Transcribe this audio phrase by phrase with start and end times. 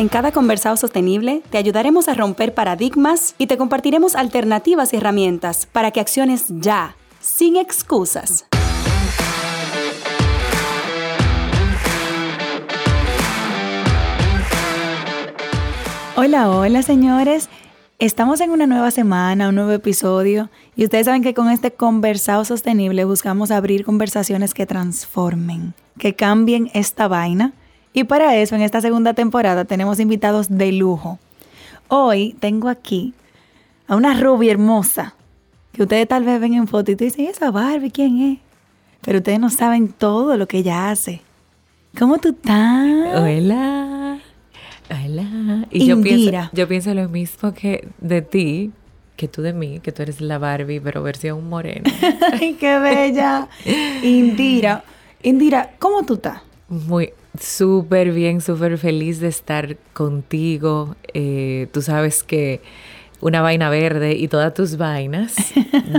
[0.00, 5.66] En cada conversado sostenible te ayudaremos a romper paradigmas y te compartiremos alternativas y herramientas
[5.66, 8.46] para que acciones ya, sin excusas.
[16.16, 17.50] Hola, hola señores.
[17.98, 22.46] Estamos en una nueva semana, un nuevo episodio y ustedes saben que con este conversado
[22.46, 27.52] sostenible buscamos abrir conversaciones que transformen, que cambien esta vaina
[27.92, 31.18] y para eso, en esta segunda temporada tenemos invitados de lujo.
[31.88, 33.14] Hoy tengo aquí
[33.88, 35.14] a una rubia hermosa,
[35.72, 38.38] que ustedes tal vez ven en foto y dicen, ¿esa Barbie quién es?
[39.02, 41.22] Pero ustedes no saben todo lo que ella hace.
[41.98, 43.16] ¿Cómo tú estás?
[43.16, 44.20] Hola.
[44.90, 45.66] Hola.
[45.70, 48.70] Y yo pienso, yo pienso lo mismo que de ti,
[49.16, 51.90] que tú de mí, que tú eres la Barbie, pero versión morena.
[52.32, 53.48] ¡Ay, qué bella!
[54.02, 54.84] Indira.
[55.22, 56.42] Indira, ¿cómo tú estás?
[56.68, 60.96] Muy, Súper bien, súper feliz de estar contigo.
[61.14, 62.60] Eh, tú sabes que
[63.20, 65.36] una vaina verde y todas tus vainas,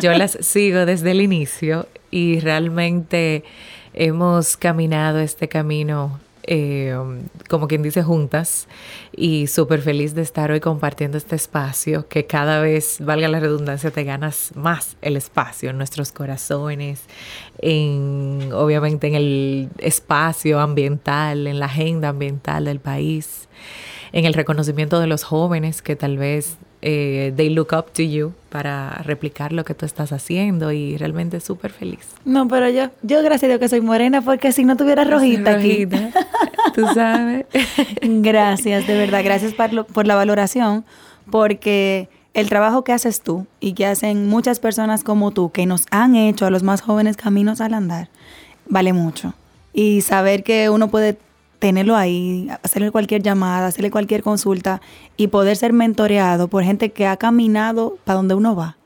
[0.01, 3.43] yo las sigo desde el inicio y realmente
[3.93, 6.95] hemos caminado este camino eh,
[7.49, 8.67] como quien dice, juntas
[9.15, 13.91] y súper feliz de estar hoy compartiendo este espacio que cada vez, valga la redundancia,
[13.91, 17.03] te ganas más el espacio en nuestros corazones,
[17.59, 23.47] en, obviamente en el espacio ambiental, en la agenda ambiental del país,
[24.11, 28.33] en el reconocimiento de los jóvenes que tal vez eh, they look up to you
[28.49, 32.07] para replicar lo que tú estás haciendo y realmente súper feliz.
[32.25, 35.51] No, pero yo, yo gracias a Dios que soy morena porque si no tuviera rojita,
[35.51, 35.85] aquí.
[36.75, 37.45] Tú sabes.
[38.01, 40.85] gracias, de verdad, gracias por, por la valoración
[41.29, 45.85] porque el trabajo que haces tú y que hacen muchas personas como tú que nos
[45.91, 48.09] han hecho a los más jóvenes caminos al andar
[48.71, 49.33] vale mucho.
[49.73, 51.17] Y saber que uno puede
[51.61, 54.81] tenerlo ahí, hacerle cualquier llamada, hacerle cualquier consulta
[55.15, 58.77] y poder ser mentoreado por gente que ha caminado para donde uno va.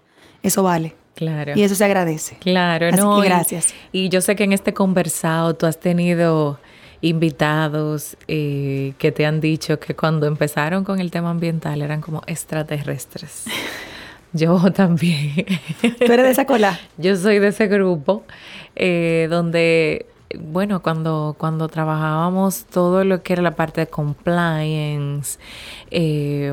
[0.43, 0.93] Eso vale.
[1.15, 1.53] Claro.
[1.55, 2.35] Y eso se agradece.
[2.41, 3.21] Claro, Así no.
[3.21, 3.73] Que gracias.
[3.93, 6.59] Y, yo sé que en este conversado tú has tenido
[6.99, 12.23] invitados eh, que te han dicho que cuando empezaron con el tema ambiental eran como
[12.27, 13.45] extraterrestres.
[14.33, 15.45] Yo también.
[15.81, 16.77] ¿Tú eres de esa cola?
[16.97, 18.25] Yo soy de ese grupo
[18.75, 20.07] eh, donde
[20.39, 25.39] bueno, cuando, cuando trabajábamos todo lo que era la parte de compliance,
[25.91, 26.51] eh,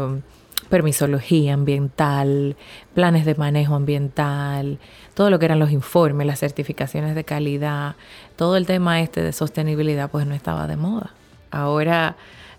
[0.68, 2.56] permisología ambiental,
[2.94, 4.78] planes de manejo ambiental,
[5.14, 7.96] todo lo que eran los informes, las certificaciones de calidad,
[8.36, 11.12] todo el tema este de sostenibilidad pues no estaba de moda.
[11.50, 12.16] Ahora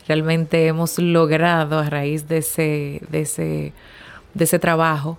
[0.07, 3.73] realmente hemos logrado a raíz de ese, de ese,
[4.33, 5.17] de ese trabajo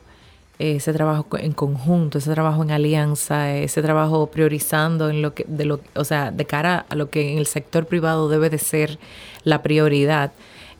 [0.59, 5.65] ese trabajo en conjunto, ese trabajo en alianza, ese trabajo priorizando en lo que, de
[5.65, 8.99] lo, o sea, de cara a lo que en el sector privado debe de ser
[9.43, 10.33] la prioridad.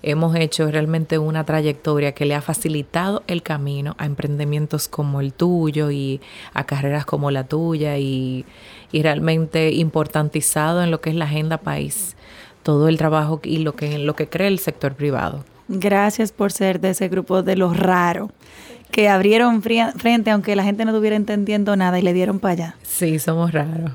[0.03, 5.33] Hemos hecho realmente una trayectoria que le ha facilitado el camino a emprendimientos como el
[5.33, 6.21] tuyo y
[6.53, 8.45] a carreras como la tuya y,
[8.93, 12.17] y realmente importantizado en lo que es la agenda país,
[12.63, 15.43] todo el trabajo y lo que, lo que cree el sector privado.
[15.69, 18.31] Gracias por ser de ese grupo de los raros
[18.95, 22.77] que abrieron frente aunque la gente no estuviera entendiendo nada y le dieron para allá.
[22.85, 23.91] Sí, somos raros.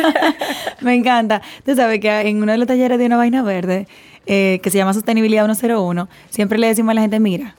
[0.80, 1.42] Me encanta.
[1.64, 3.86] Tú sabes que en uno de los talleres de una vaina verde,
[4.26, 7.54] eh, que se llama Sostenibilidad 101, siempre le decimos a la gente, mira,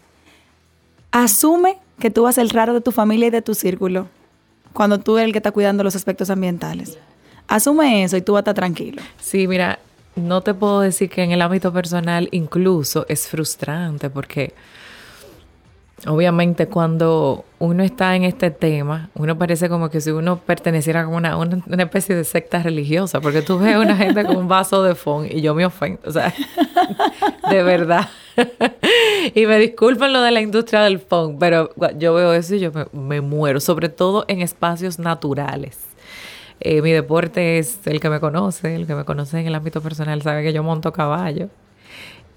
[1.11, 4.09] asume que tú vas el raro de tu familia y de tu círculo
[4.73, 6.97] cuando tú eres el que está cuidando los aspectos ambientales.
[7.47, 9.01] Asume eso y tú vas a estar tranquilo.
[9.21, 9.79] Sí, mira,
[10.17, 14.53] no te puedo decir que en el ámbito personal incluso es frustrante porque
[16.07, 21.07] Obviamente cuando uno está en este tema, uno parece como que si uno perteneciera a
[21.07, 24.81] una, una, especie de secta religiosa, porque tú ves a una gente con un vaso
[24.81, 26.33] de fond y yo me ofendo, o sea,
[27.51, 28.09] de verdad.
[29.35, 31.69] y me disculpan lo de la industria del fond, pero
[31.99, 35.77] yo veo eso y yo me, muero, sobre todo en espacios naturales.
[36.61, 39.81] Eh, mi deporte es el que me conoce, el que me conoce en el ámbito
[39.81, 41.49] personal sabe que yo monto caballo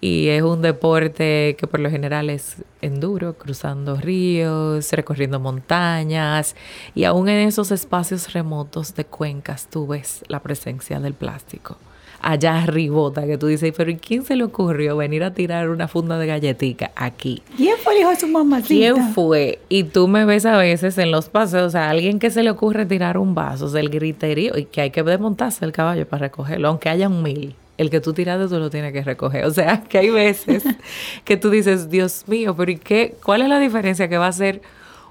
[0.05, 6.57] y es un deporte que por lo general es enduro, cruzando ríos, recorriendo montañas
[6.95, 11.79] y aún en esos espacios remotos de cuencas tú ves la presencia del plástico.
[12.21, 15.89] allá arribota, que tú dices, pero ¿y quién se le ocurrió venir a tirar una
[15.89, 17.43] funda de galletica aquí?
[17.57, 18.61] ¿Quién fue el hijo de su mamá?
[18.61, 19.61] ¿Quién fue?
[19.71, 22.85] Y tú me ves a veces en los paseos, a alguien que se le ocurre
[22.85, 26.91] tirar un vaso, del griterío, y que hay que desmontarse el caballo para recogerlo, aunque
[26.91, 29.45] haya un mil el que tú tiraste tú lo tienes que recoger.
[29.45, 30.65] O sea, que hay veces
[31.25, 33.17] que tú dices, Dios mío, pero ¿y qué?
[33.23, 34.63] ¿Cuál es la diferencia que va a ser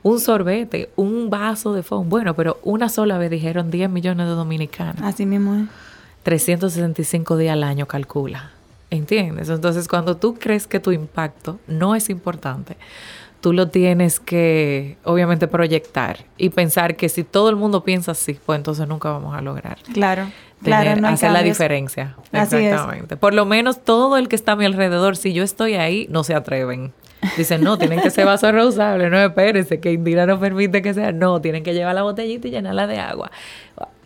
[0.01, 2.10] un sorbete, un vaso de fondo?
[2.10, 5.01] Bueno, pero una sola vez dijeron 10 millones de dominicanos.
[5.01, 5.65] Así mismo es.
[6.24, 8.51] 365 días al año calcula.
[8.89, 9.50] ¿Entiendes?
[9.50, 12.77] Entonces, cuando tú crees que tu impacto no es importante,
[13.43, 18.39] tú lo tienes que, obviamente, proyectar y pensar que si todo el mundo piensa así,
[18.45, 19.79] pues entonces nunca vamos a lograr.
[19.93, 20.27] Claro.
[20.63, 22.15] claro, no hacer la diferencia.
[22.31, 23.17] Exactamente.
[23.17, 26.23] Por lo menos todo el que está a mi alrededor, si yo estoy ahí, no
[26.23, 26.93] se atreven.
[27.35, 31.11] Dicen, no, tienen que ser vaso reusable, no espérense, que Indira no permite que sea.
[31.11, 33.29] No, tienen que llevar la botellita y llenarla de agua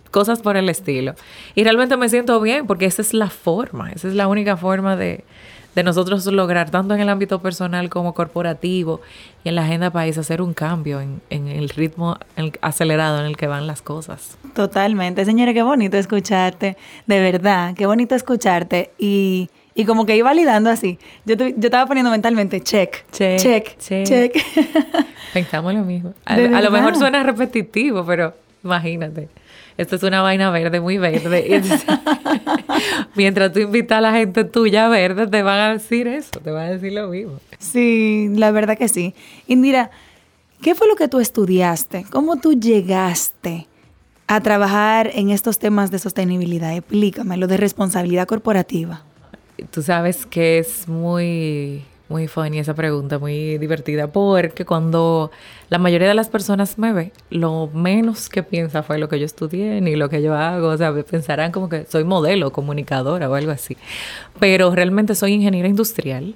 [0.10, 1.14] cosas por el estilo.
[1.54, 4.96] Y realmente me siento bien porque esa es la forma, esa es la única forma
[4.96, 5.26] de,
[5.84, 9.02] nosotros lograr, tanto en el ámbito personal como corporativo
[9.44, 12.18] y en la agenda país, hacer un cambio en, el ritmo
[12.62, 14.38] acelerado en el que van las cosas.
[14.54, 15.26] Totalmente.
[15.26, 19.50] Señora, qué bonito escucharte, de verdad, qué bonito escucharte y...
[19.80, 20.98] Y como que iba validando así.
[21.24, 24.36] Yo, yo estaba poniendo mentalmente check, check, check, check.
[25.34, 26.16] Pensamos lo mismo.
[26.26, 28.34] a lo mejor suena repetitivo, pero
[28.64, 29.30] imagínate
[29.78, 31.62] esto es una vaina verde, muy verde.
[33.16, 36.68] mientras tú invitas a la gente tuya verde, te van a decir eso, te van
[36.68, 37.40] a decir lo mismo.
[37.60, 39.14] Sí, la verdad que sí.
[39.48, 39.92] Indira,
[40.62, 42.06] ¿qué fue lo que tú estudiaste?
[42.10, 43.68] ¿Cómo tú llegaste
[44.28, 46.76] a trabajar en estos temas de sostenibilidad?
[46.76, 49.04] Explícame, lo de responsabilidad corporativa.
[49.72, 55.32] Tú sabes que es muy muy funny esa pregunta, muy divertida, porque cuando
[55.70, 59.26] la mayoría de las personas me ve, lo menos que piensa fue lo que yo
[59.26, 63.36] estudié ni lo que yo hago, o sea, pensarán como que soy modelo, comunicadora o
[63.36, 63.78] algo así,
[64.40, 66.36] pero realmente soy ingeniera industrial,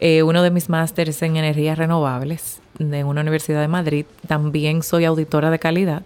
[0.00, 5.04] eh, uno de mis másteres en energías renovables de una universidad de Madrid, también soy
[5.04, 6.02] auditora de calidad.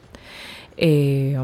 [0.76, 1.38] Eh,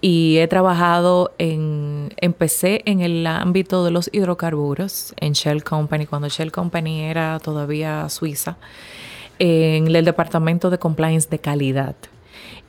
[0.00, 6.28] y he trabajado en, empecé en el ámbito de los hidrocarburos en Shell Company, cuando
[6.28, 8.56] Shell Company era todavía suiza,
[9.38, 11.96] en el departamento de compliance de calidad.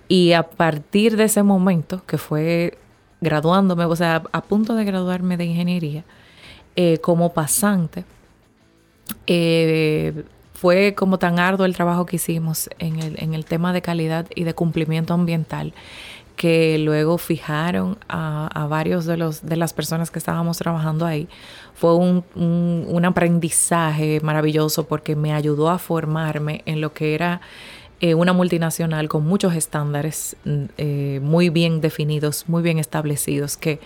[0.08, 2.78] Y a partir de ese momento, que fue
[3.22, 6.04] graduándome, o sea, a punto de graduarme de ingeniería,
[6.76, 8.04] eh, como pasante,
[9.28, 10.24] eh,
[10.54, 14.28] fue como tan arduo el trabajo que hicimos en el, en el tema de calidad
[14.36, 15.74] y de cumplimiento ambiental
[16.36, 21.28] que luego fijaron a, varios de, los, de las personas que estábamos trabajando ahí.
[21.74, 27.42] Fue un, un, aprendizaje maravilloso porque me ayudó a formarme en lo que era
[28.00, 33.80] eh, una multinacional con muchos estándares mm, eh, muy bien definidos, muy bien establecidos, que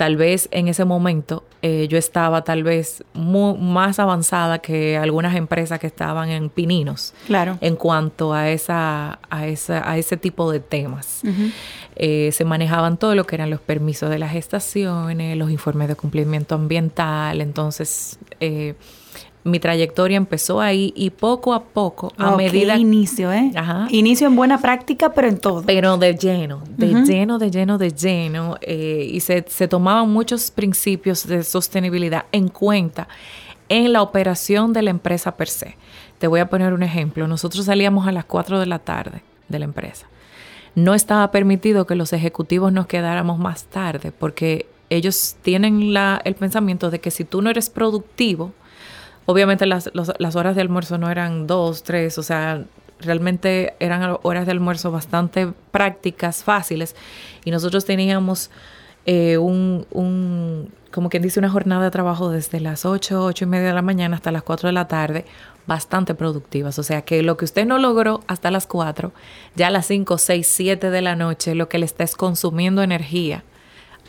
[0.00, 5.78] tal vez en ese momento eh, yo estaba tal vez más avanzada que algunas empresas
[5.78, 7.58] que estaban en pininos claro.
[7.60, 11.20] en cuanto a esa a esa a ese tipo de temas
[11.96, 15.96] eh, se manejaban todo lo que eran los permisos de las estaciones los informes de
[15.96, 18.76] cumplimiento ambiental entonces eh,
[19.42, 22.76] mi trayectoria empezó ahí y poco a poco, a medida...
[22.76, 23.52] inicio, ¿eh?
[23.54, 23.86] Ajá.
[23.90, 25.62] Inicio en buena práctica, pero en todo.
[25.64, 28.56] Pero de lleno, de lleno, de lleno, de lleno.
[28.60, 33.08] Eh, y se, se tomaban muchos principios de sostenibilidad en cuenta
[33.70, 35.76] en la operación de la empresa per se.
[36.18, 37.26] Te voy a poner un ejemplo.
[37.26, 40.06] Nosotros salíamos a las 4 de la tarde de la empresa.
[40.74, 46.34] No estaba permitido que los ejecutivos nos quedáramos más tarde porque ellos tienen la, el
[46.34, 48.52] pensamiento de que si tú no eres productivo,
[49.26, 52.64] Obviamente las, las horas de almuerzo no eran dos, tres, o sea,
[53.00, 56.96] realmente eran horas de almuerzo bastante prácticas, fáciles,
[57.44, 58.50] y nosotros teníamos
[59.06, 63.48] eh, un, un, como quien dice, una jornada de trabajo desde las 8, 8 y
[63.48, 65.24] media de la mañana hasta las 4 de la tarde,
[65.66, 66.78] bastante productivas.
[66.78, 69.12] O sea que lo que usted no logró hasta las 4,
[69.56, 72.82] ya a las 5, 6, 7 de la noche, lo que le está es consumiendo
[72.82, 73.44] energía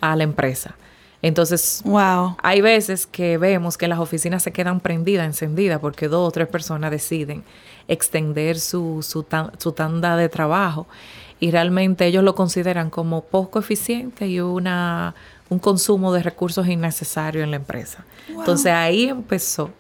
[0.01, 0.75] a la empresa.
[1.21, 2.35] Entonces, wow.
[2.41, 6.47] hay veces que vemos que las oficinas se quedan prendidas, encendidas, porque dos o tres
[6.47, 7.43] personas deciden
[7.87, 9.25] extender su, su,
[9.57, 10.87] su tanda de trabajo
[11.39, 15.15] y realmente ellos lo consideran como poco eficiente y una,
[15.49, 18.05] un consumo de recursos innecesarios en la empresa.
[18.29, 19.71] Entonces ahí empezó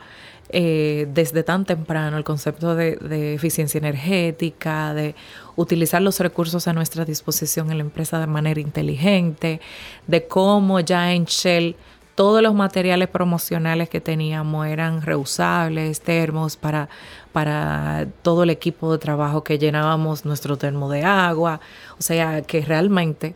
[0.49, 5.15] eh, desde tan temprano el concepto de, eficiencia energética, de
[5.61, 9.61] utilizar los recursos a nuestra disposición en la empresa de manera inteligente,
[10.07, 11.75] de cómo ya en Shell
[12.15, 16.89] todos los materiales promocionales que teníamos eran reusables, termos para,
[17.31, 21.61] para todo el equipo de trabajo que llenábamos nuestro termo de agua.
[21.97, 23.33] O sea que realmente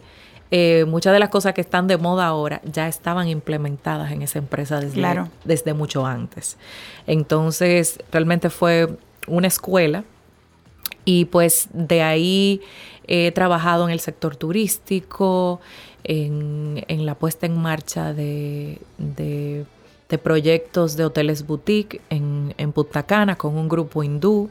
[0.51, 4.39] eh, muchas de las cosas que están de moda ahora ya estaban implementadas en esa
[4.39, 5.01] empresa desde,
[5.43, 6.57] desde mucho antes.
[7.07, 10.03] Entonces, realmente fue una escuela
[11.05, 12.61] y pues de ahí
[13.07, 15.61] he trabajado en el sector turístico,
[16.03, 18.79] en, la puesta en marcha de,
[20.23, 24.49] proyectos de hoteles boutique en, en Punta con un grupo hindú.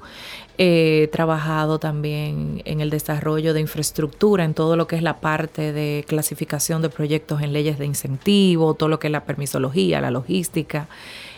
[0.59, 5.73] He trabajado también en el desarrollo de infraestructura, en todo lo que es la parte
[5.73, 10.11] de clasificación de proyectos en leyes de incentivo, todo lo que es la permisología, la
[10.11, 10.87] logística,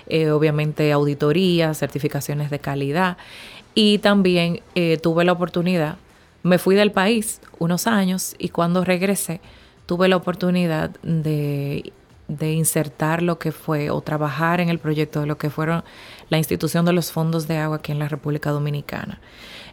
[0.08, 3.16] eh, obviamente auditoría, certificaciones de calidad.
[3.78, 5.96] Y también eh, tuve la oportunidad,
[6.42, 9.42] me fui del país unos años y cuando regresé
[9.84, 11.92] tuve la oportunidad de,
[12.26, 15.84] de insertar lo que fue o trabajar en el proyecto de lo que fueron
[16.30, 19.20] la institución de los fondos de agua aquí en la República Dominicana.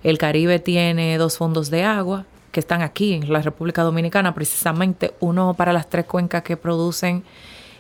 [0.04, 5.14] El Caribe tiene dos fondos de agua que están aquí en la República Dominicana, precisamente
[5.22, 7.24] uno para las tres cuencas que producen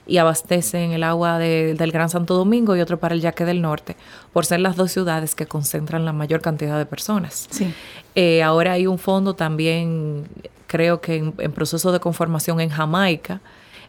[0.06, 3.96] y abastecen el agua del Gran Santo Domingo y otro para el Yaque del Norte,
[4.32, 7.48] por ser las dos ciudades que concentran la mayor cantidad de personas.
[7.50, 7.74] Sí.
[8.16, 10.28] Eh, ahora hay un fondo también,
[10.68, 13.42] creo que en proceso de conformación en Jamaica,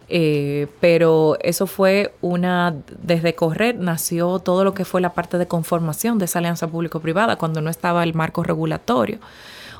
[0.08, 5.46] eh, pero eso fue una, desde Correr nació todo lo que fue la parte de
[5.46, 9.18] conformación de esa alianza público-privada cuando no estaba el marco regulatorio,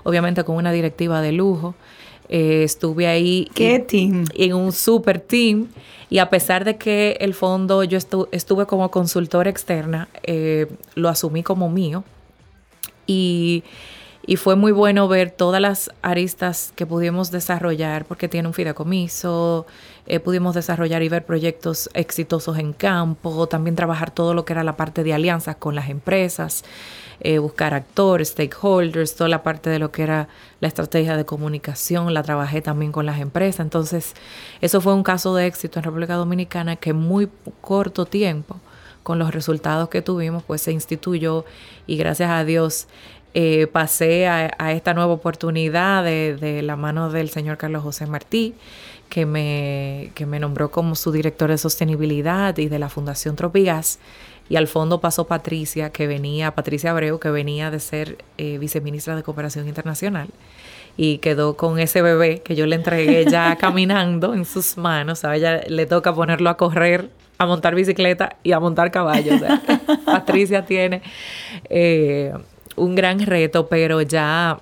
[0.02, 1.74] obviamente con una directiva de lujo.
[2.36, 4.24] Eh, estuve ahí ¿Qué team?
[4.34, 5.68] en un super team.
[6.10, 11.44] Y a pesar de que el fondo yo estuve como consultora externa, eh, lo asumí
[11.44, 12.02] como mío.
[13.06, 13.62] Y
[14.26, 19.66] y fue muy bueno ver todas las aristas que pudimos desarrollar porque tiene un fideicomiso,
[20.06, 24.64] eh, pudimos desarrollar y ver proyectos exitosos en campo, también trabajar todo lo que era
[24.64, 26.64] la parte de alianzas con las empresas,
[27.20, 30.28] eh, buscar actores, stakeholders, toda la parte de lo que era
[30.60, 33.60] la estrategia de comunicación, la trabajé también con las empresas.
[33.60, 34.14] Entonces,
[34.60, 37.28] eso fue un caso de éxito en República Dominicana que en muy
[37.60, 38.60] corto tiempo
[39.02, 41.44] con los resultados que tuvimos, pues se instituyó
[41.86, 42.88] y gracias a Dios
[43.34, 48.54] eh, pasé a, esta nueva oportunidad de, la mano del señor Carlos José Martí,
[49.08, 53.98] que me, que me nombró como su director de sostenibilidad y de la Fundación Tropigas.
[54.48, 59.16] Y al fondo pasó Patricia, que venía, Patricia Abreu, que venía de ser eh, viceministra
[59.16, 60.28] de Cooperación Internacional.
[60.96, 65.24] Y quedó con ese bebé que yo le entregué ya caminando en sus manos.
[65.24, 69.32] A ella le toca ponerlo a correr, a montar bicicleta y a montar caballo.
[70.04, 71.02] Patricia tiene
[71.68, 72.32] eh,
[72.76, 74.60] un gran reto, pero ya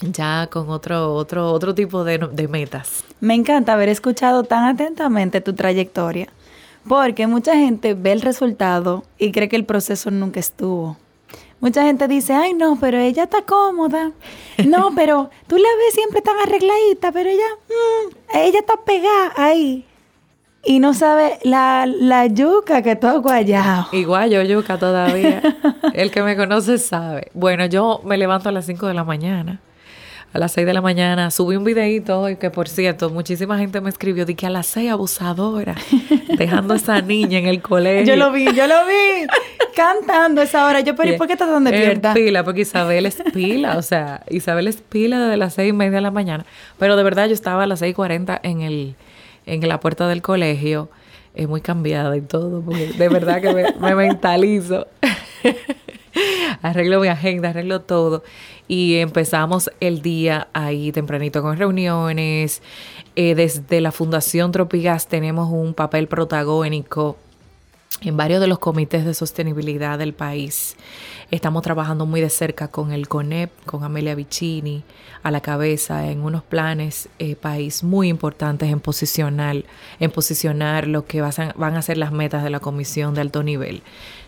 [0.00, 3.04] ya con otro, otro, otro tipo de, de, metas.
[3.20, 6.28] Me encanta haber escuchado tan atentamente tu trayectoria,
[6.88, 10.96] porque mucha gente ve el resultado y cree que el proceso nunca estuvo.
[11.60, 14.10] Mucha gente dice, ay no, pero ella está cómoda.
[14.66, 19.86] No, pero tú la ves siempre tan arregladita, pero ella, mm, ella está pegada ahí.
[20.64, 23.86] Y no sabe la, la yuca que todo guayao.
[23.92, 25.40] Igual yo yuca todavía.
[25.94, 27.30] El que me conoce sabe.
[27.34, 29.60] Bueno, yo me levanto a las 5 de la mañana.
[30.32, 33.80] A las 6 de la mañana subí un videito hoy que, por cierto, muchísima gente
[33.82, 35.74] me escribió de que a las 6 abusadora,
[36.38, 38.14] dejando a esa niña en el colegio.
[38.14, 39.26] Yo lo vi, yo lo vi,
[39.76, 40.80] cantando esa hora.
[40.80, 42.12] Yo, pero ¿y por qué estás tan despierta?
[42.12, 45.72] Es pila, porque Isabel es pila, o sea, Isabel es pila desde las 6 y
[45.74, 46.46] media de la mañana.
[46.78, 48.94] Pero de verdad yo estaba a las 6 y 40 en el
[49.46, 50.88] en la puerta del colegio,
[51.34, 54.86] es muy cambiada y todo, porque de verdad que me, mentalizo.
[56.62, 58.22] arreglo mi agenda, arreglo todo.
[58.68, 62.62] Y empezamos el día ahí tempranito con reuniones.
[63.16, 67.16] Eh, desde la Fundación Tropigas tenemos un papel protagónico
[68.00, 70.76] en varios de los comités de sostenibilidad del país.
[71.30, 74.82] Estamos trabajando muy de cerca con el CONEP, con Amelia Vicini
[75.22, 79.64] a la cabeza en unos planes eh, país muy importantes en posicionar,
[80.00, 83.82] en posicionar lo que van a ser las metas de la comisión de alto nivel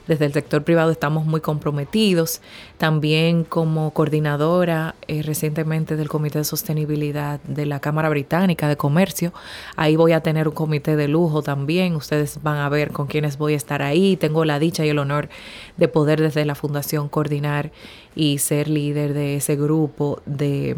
[0.06, 2.40] desde el sector privado estamos muy comprometidos.
[2.78, 9.32] También como coordinadora eh, recientemente del Comité de Sostenibilidad de la Cámara Británica de Comercio,
[9.76, 11.96] ahí voy a tener un comité de lujo también.
[11.96, 14.16] Ustedes van a ver con quiénes voy a estar ahí.
[14.16, 15.28] Tengo la dicha y el honor
[15.76, 17.73] de poder desde la Fundación coordinar
[18.14, 20.76] y ser líder de ese grupo de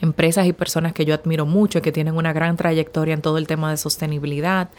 [0.00, 3.38] empresas y personas que yo admiro mucho y que tienen una gran trayectoria en todo
[3.38, 4.70] el tema de sostenibilidad.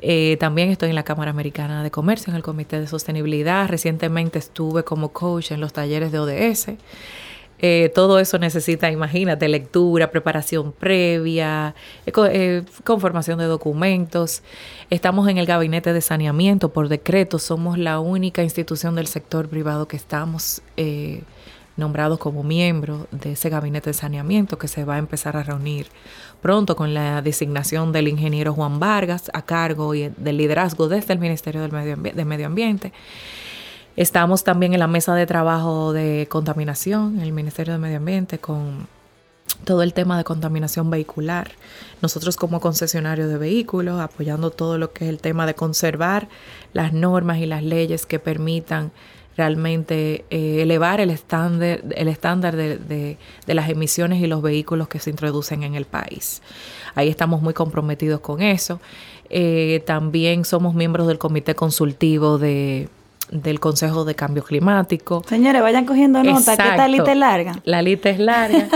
[0.00, 3.68] Eh, también estoy en la Cámara Americana de Comercio, en el Comité de Sostenibilidad.
[3.68, 6.70] Recientemente estuve como coach en los talleres de ODS.
[7.58, 11.74] Eh, todo eso necesita, imagínate, lectura, preparación previa,
[12.04, 14.42] eh, conformación de documentos.
[14.90, 17.38] Estamos en el gabinete de saneamiento por decreto.
[17.38, 20.60] Somos la única institución del sector privado que estamos
[21.76, 25.86] nombrados como miembros de ese gabinete de saneamiento que se va a empezar a reunir
[26.46, 31.18] pronto con la designación del ingeniero Juan Vargas a cargo y del liderazgo desde el
[31.18, 32.92] Ministerio del Medio, de Medio Ambiente.
[33.96, 38.38] Estamos también en la mesa de trabajo de contaminación, en el Ministerio de Medio Ambiente,
[38.38, 38.86] con
[39.64, 41.50] todo el tema de contaminación vehicular.
[42.00, 46.28] Nosotros como concesionario de vehículos, apoyando todo lo que es el tema de conservar
[46.72, 48.92] las normas y las leyes que permitan
[49.36, 55.10] realmente eh, elevar el estándar, el estándar de, las emisiones y los vehículos que se
[55.10, 56.42] introducen en el país.
[56.94, 58.80] Ahí estamos muy comprometidos con eso.
[59.28, 62.88] Eh, también somos miembros del comité consultivo de,
[63.30, 65.22] del Consejo de Cambio Climático.
[65.28, 67.60] Señores, vayan cogiendo nota, que esta lista es larga.
[67.64, 68.68] La lista es larga.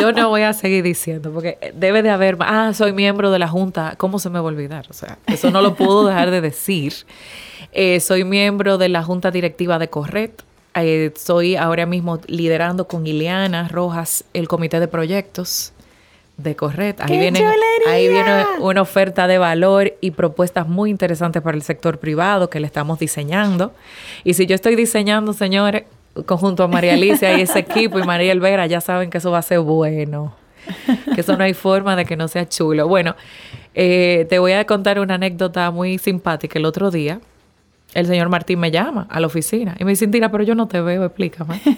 [0.00, 3.48] Yo no voy a seguir diciendo, porque debe de haber, ah, soy miembro de la
[3.48, 4.86] Junta, ¿cómo se me va a olvidar?
[4.90, 6.92] O sea, eso no lo puedo dejar de decir.
[7.72, 10.42] Eh, soy miembro de la Junta Directiva de Corret.
[10.74, 15.72] Eh, soy ahora mismo liderando con Ileana Rojas el comité de proyectos
[16.36, 17.00] de Corret.
[17.00, 17.44] Ahí, viene,
[17.88, 22.60] ahí viene una oferta de valor y propuestas muy interesantes para el sector privado que
[22.60, 23.72] le estamos diseñando.
[24.24, 25.84] Y si yo estoy diseñando, señores,
[26.26, 29.38] conjunto a María Alicia y ese equipo y María Elvera, ya saben que eso va
[29.38, 30.34] a ser bueno.
[31.14, 32.86] Que eso no hay forma de que no sea chulo.
[32.86, 33.16] Bueno,
[33.74, 36.58] eh, te voy a contar una anécdota muy simpática.
[36.58, 37.20] El otro día,
[37.94, 40.68] el señor Martín me llama a la oficina y me dice, Tira, pero yo no
[40.68, 41.60] te veo, explícame.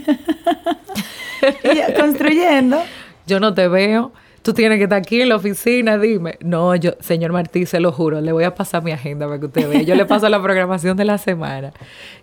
[1.99, 2.83] construyendo.
[3.27, 6.37] Yo no te veo tú tienes que estar aquí en la oficina, dime.
[6.41, 9.47] No, yo, señor Martí, se lo juro, le voy a pasar mi agenda para que
[9.47, 9.83] usted vea.
[9.83, 11.73] Yo le paso la programación de la semana.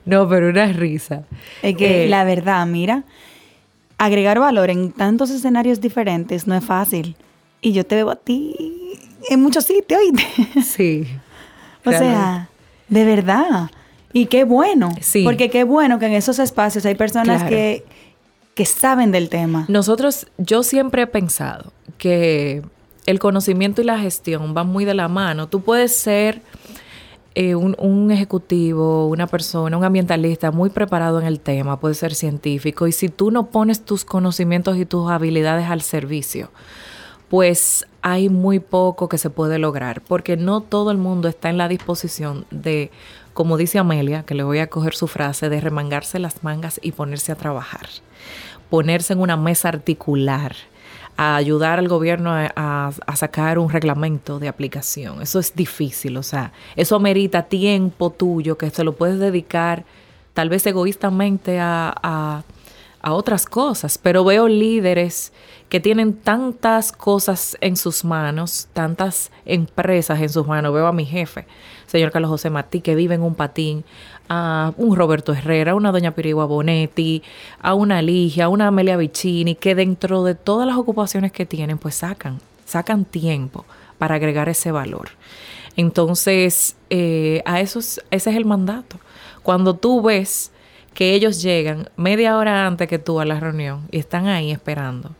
[0.05, 1.23] No, pero una risa.
[1.61, 3.03] Es que eh, la verdad, mira,
[3.97, 7.15] agregar valor en tantos escenarios diferentes no es fácil.
[7.61, 8.55] Y yo te veo a ti
[9.29, 10.61] en muchos sitios, ¿oíste?
[10.61, 11.07] Sí.
[11.85, 12.49] o sea,
[12.87, 13.71] de verdad.
[14.13, 14.91] Y qué bueno.
[15.01, 15.23] Sí.
[15.23, 17.85] Porque qué bueno que en esos espacios hay personas que
[18.59, 19.63] que saben del tema.
[19.69, 22.61] Nosotros, yo siempre he pensado que
[23.05, 25.47] el conocimiento y la gestión van muy de la mano.
[25.47, 26.41] Tú puedes ser
[27.35, 32.85] eh, un, ejecutivo, una persona, un ambientalista muy preparado en el tema, puede ser científico,
[32.85, 36.51] y si tú no pones tus conocimientos y tus habilidades al servicio,
[37.29, 41.57] pues hay muy poco que se puede lograr, porque no todo el mundo está en
[41.57, 42.91] la disposición de,
[43.33, 46.91] como dice Amelia, que le voy a coger su frase, de remangarse las mangas y
[46.91, 47.87] ponerse a trabajar
[48.69, 50.55] ponerse en una mesa articular,
[51.17, 55.21] a ayudar al gobierno a, sacar un reglamento de aplicación.
[55.21, 59.83] Eso es difícil, o sea, eso amerita tiempo tuyo que se lo puedes dedicar
[60.33, 62.43] tal vez egoístamente a,
[63.01, 65.33] a otras cosas, pero veo líderes
[65.69, 70.73] que tienen tantas cosas en sus manos, tantas empresas en sus manos.
[70.73, 71.45] Veo a mi jefe,
[71.85, 73.85] señor Carlos José Martí, que vive en un patín,
[74.27, 77.23] a un Roberto Herrera, a una doña Pirigua Bonetti,
[77.61, 81.77] a una Ligia, a una Amelia Vicini, que dentro de todas las ocupaciones que tienen,
[81.77, 83.65] pues sacan, sacan tiempo
[83.99, 85.09] para agregar ese valor.
[85.75, 88.97] Entonces, eh, a eso ese es el mandato.
[89.43, 90.51] Cuando tú ves
[90.93, 95.11] que ellos llegan media hora antes que tú a la reunión y están ahí esperando,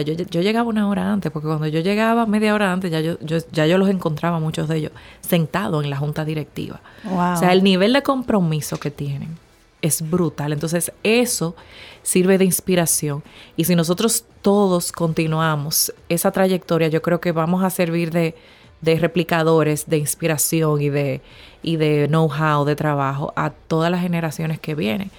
[0.00, 3.66] yo, llegaba una hora antes, porque cuando yo llegaba media hora antes, ya yo, ya
[3.66, 6.80] yo los encontraba, muchos de ellos, sentados en la junta directiva.
[7.04, 9.36] O sea, el nivel de compromiso que tienen
[9.82, 10.52] es brutal.
[10.52, 11.54] Entonces, eso
[12.02, 13.22] sirve de inspiración.
[13.56, 18.34] Y si nosotros todos continuamos esa trayectoria, yo creo que vamos a servir de,
[18.82, 21.20] replicadores de inspiración y de,
[21.62, 25.10] y de know-how de trabajo a todas las generaciones que vienen.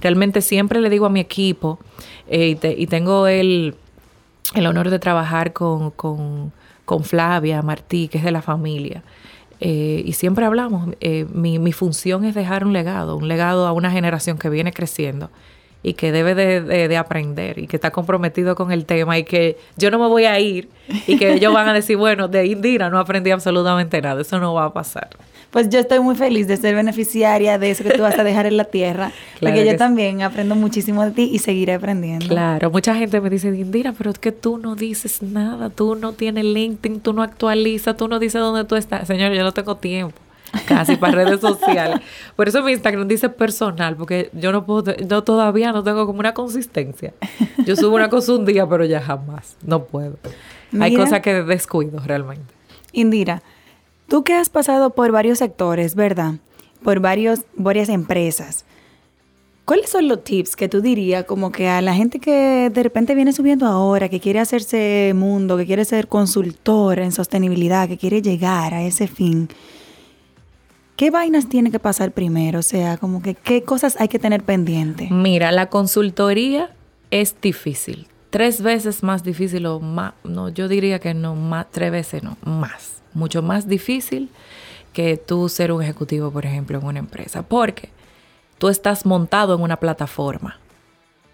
[0.00, 1.78] Realmente siempre le digo a mi equipo,
[2.28, 3.76] eh, y tengo el
[4.54, 6.52] el honor de trabajar con, con,
[6.84, 9.02] con Flavia Martí, que es de la familia.
[9.60, 13.72] Eh, y siempre hablamos, eh, mi, mi, función es dejar un legado, un legado a
[13.72, 15.30] una generación que viene creciendo
[15.82, 19.58] y que debe de, de, aprender y que está comprometido con el tema y que
[19.76, 20.68] yo no me voy a ir
[21.06, 24.54] y que ellos van a decir, bueno, de Indira no aprendí absolutamente nada, eso no
[24.54, 25.10] va a pasar.
[25.50, 28.46] Pues yo estoy muy feliz de ser beneficiaria de eso que tú vas a dejar
[28.46, 32.28] en la tierra, porque yo también aprendo muchísimo de ti y seguiré aprendiendo.
[32.28, 36.12] Claro, mucha gente me dice, Indira, pero es que tú no dices nada, tú no
[36.12, 39.06] tienes LinkedIn, tú no actualizas, tú no dices dónde tú estás.
[39.06, 40.21] Señor, yo no tengo tiempo
[40.66, 42.00] casi para redes sociales.
[42.36, 46.20] Por eso mi Instagram dice personal, porque yo no puedo, yo todavía no tengo como
[46.20, 47.14] una consistencia.
[47.66, 50.16] Yo subo una cosa un día, pero ya jamás, no puedo.
[50.80, 52.54] Hay cosas que descuido realmente.
[52.92, 53.42] Indira,
[54.12, 56.34] Tú que has pasado por varios sectores, ¿verdad?
[56.82, 58.66] Por varios, varias empresas.
[59.64, 63.14] ¿Cuáles son los tips que tú dirías como que a la gente que de repente
[63.14, 68.20] viene subiendo ahora, que quiere hacerse mundo, que quiere ser consultor en sostenibilidad, que quiere
[68.20, 69.48] llegar a ese fin?
[70.96, 72.58] ¿Qué vainas tiene que pasar primero?
[72.58, 75.08] O sea, como que qué cosas hay que tener pendiente.
[75.10, 76.70] Mira, la consultoría
[77.10, 78.06] es difícil.
[78.30, 82.36] Tres veces más difícil o más, no, yo diría que no, más, tres veces no,
[82.44, 83.02] más.
[83.14, 84.30] Mucho más difícil
[84.92, 87.42] que tú ser un ejecutivo, por ejemplo, en una empresa.
[87.42, 87.90] Porque
[88.58, 90.58] tú estás montado en una plataforma,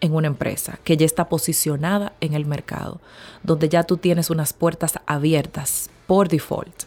[0.01, 3.01] en una empresa que ya está posicionada en el mercado,
[3.43, 6.85] donde ya tú tienes unas puertas abiertas por default.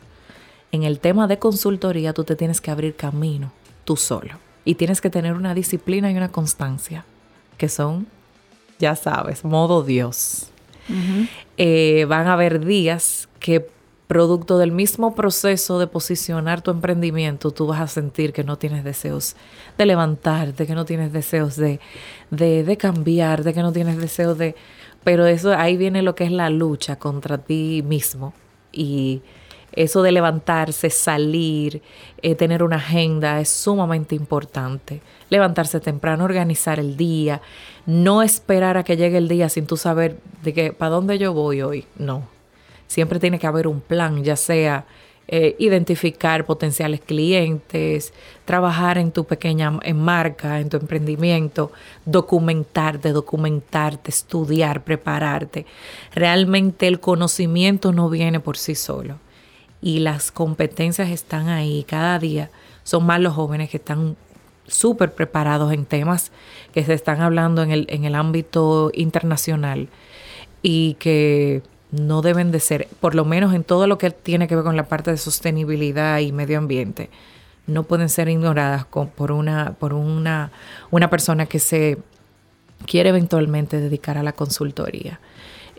[0.72, 3.52] En el tema de consultoría tú te tienes que abrir camino
[3.84, 7.06] tú solo y tienes que tener una disciplina y una constancia,
[7.58, 8.08] que son,
[8.80, 10.48] ya sabes, modo Dios.
[11.58, 13.70] Eh, van a haber días que
[14.08, 18.84] producto del mismo proceso de posicionar tu emprendimiento, tú vas a sentir que no tienes
[18.84, 19.38] deseos
[19.78, 21.80] de levantarte, que no tienes deseos de,
[22.30, 24.56] de, de cambiar, de que no tienes deseos de...
[25.06, 28.34] Pero eso ahí viene lo que es la lucha contra ti mismo.
[28.74, 29.22] Y
[29.74, 31.82] eso de levantarse, salir,
[32.22, 35.02] eh, tener una agenda es sumamente importante.
[35.30, 37.42] Levantarse temprano, organizar el día,
[37.86, 41.34] no esperar a que llegue el día sin tú saber de que para dónde yo
[41.34, 41.86] voy hoy.
[41.98, 42.28] No,
[42.92, 44.84] Siempre tiene que haber un plan, ya sea
[45.30, 51.72] eh, identificar potenciales clientes, trabajar en tu pequeña marca, en tu emprendimiento,
[52.04, 55.66] documentarte, documentarte, estudiar, prepararte.
[56.14, 59.20] Realmente el conocimiento no viene por sí solo
[59.82, 62.50] y las competencias están ahí cada día.
[62.84, 64.16] Son más los jóvenes que están
[64.68, 66.32] súper preparados en temas
[66.74, 69.90] que se están hablando en el, en el ámbito internacional
[70.62, 74.56] y que no deben de ser, por lo menos en todo lo que tiene que
[74.56, 77.10] ver con la parte de sostenibilidad y medio ambiente,
[77.68, 80.52] no pueden ser ignoradas por una, por una,
[80.90, 81.98] una persona que se
[82.86, 85.20] quiere eventualmente dedicar a la consultoría.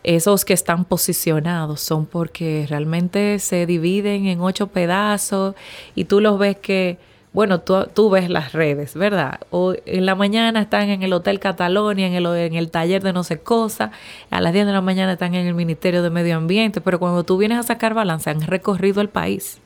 [0.04, 5.54] Esos que están posicionados son porque realmente se dividen en ocho pedazos
[5.94, 6.98] y tú los ves que
[7.32, 9.40] bueno, tú, ves las redes, ¿verdad?
[9.50, 13.14] O en la mañana están en el Hotel Catalonia, en el, en el taller de
[13.14, 13.90] no sé cosa,
[14.30, 17.24] a las 10 de la mañana están en el Ministerio de Medio Ambiente, pero cuando
[17.24, 19.60] tú vienes a sacar balance han recorrido el país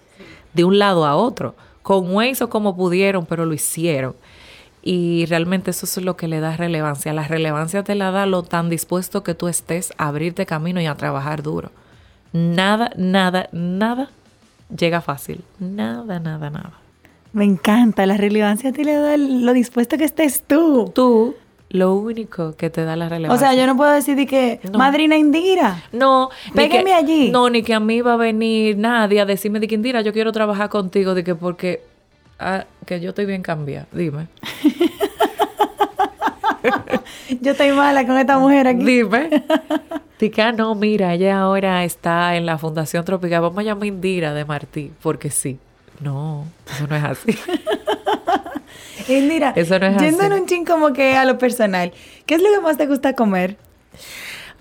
[0.53, 4.15] de un lado a otro, con Waze como pudieron, pero lo hicieron.
[4.89, 7.13] Y realmente eso es lo que le da relevancia.
[7.13, 10.87] La relevancia te la da lo tan dispuesto que tú estés a abrirte camino y
[10.87, 11.73] a trabajar duro.
[12.33, 14.11] Nada, nada, nada
[14.79, 15.43] llega fácil.
[15.59, 16.75] Nada, nada, nada.
[17.33, 20.93] Me encanta, la relevancia te le da lo dispuesto que estés tú.
[20.95, 21.35] Tú,
[21.69, 23.49] lo único que te da la relevancia.
[23.49, 25.83] O sea, yo no puedo decir que madrina Indira.
[25.91, 27.31] No, pégueme allí.
[27.33, 30.13] No, ni que a mí va a venir nadie a decirme de que Indira, yo
[30.13, 31.83] quiero trabajar contigo, de que porque
[32.39, 33.87] ah, que yo estoy bien cambiada.
[33.93, 34.29] Dime.
[37.41, 38.85] yo estoy mala con esta mujer aquí.
[38.85, 39.31] Dime.
[40.19, 43.43] Tica, no, mira, ella ahora está en la Fundación Tropical.
[43.43, 45.59] Vamos a llamar Indira de Martí, porque sí.
[46.01, 47.39] No, eso no es así.
[49.09, 51.93] y mira, eso no es yendo en un chin como que a lo personal,
[52.25, 53.57] ¿qué es lo que más te gusta comer?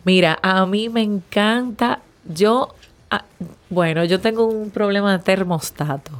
[0.04, 2.74] Mira, a mí me encanta, yo,
[3.10, 3.24] ah,
[3.70, 6.12] bueno, yo tengo un problema de termostato,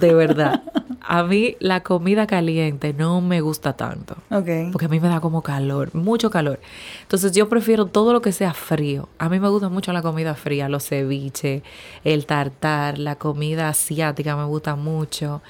[0.00, 0.62] de verdad
[1.06, 4.16] a mí la comida caliente no me gusta tanto.
[4.28, 6.60] Porque a mí me da como calor, mucho calor.
[7.02, 9.08] Entonces yo prefiero todo lo que sea frío.
[9.18, 11.62] A mí me gusta mucho la comida fría, los ceviches,
[12.04, 15.42] el tartar, la comida asiática me gusta mucho.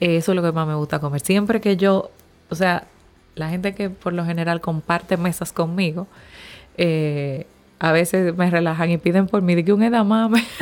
[0.00, 1.20] Eso es lo que más me gusta comer.
[1.20, 2.10] Siempre que yo,
[2.50, 2.86] o sea,
[3.34, 6.08] la gente que por lo general comparte mesas conmigo,
[6.76, 7.46] eh,
[7.78, 10.44] a veces me relajan y piden por mí de que un edamame.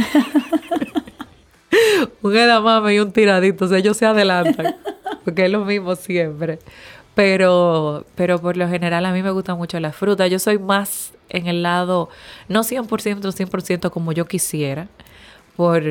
[2.22, 4.76] un edamame y un tiradito, o sea, ellos se adelantan,
[5.24, 6.58] porque es lo mismo siempre.
[7.14, 10.28] Pero, pero por lo general a mí me gusta mucho la fruta.
[10.28, 12.08] Yo soy más en el lado,
[12.48, 14.86] no 100%, 100% como yo quisiera,
[15.56, 15.82] por,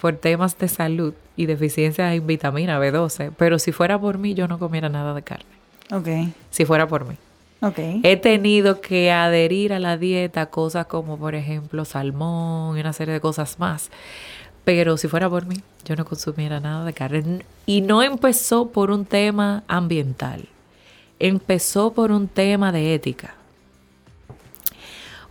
[0.00, 3.32] por temas de salud y deficiencia en vitamina B12.
[3.36, 5.44] Pero si fuera por mí, yo no comiera nada de carne.
[5.90, 6.32] Ok.
[6.50, 7.16] Si fuera por mí.
[7.60, 8.00] Okay.
[8.04, 13.14] He tenido que adherir a la dieta cosas como, por ejemplo, salmón y una serie
[13.14, 13.90] de cosas más.
[14.66, 17.46] Pero si fuera por mí, yo no consumiera nada de carne.
[17.66, 20.48] Y no empezó por un tema ambiental,
[21.20, 23.36] empezó por un tema de ética.